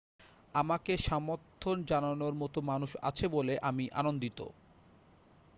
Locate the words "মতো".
2.33-2.59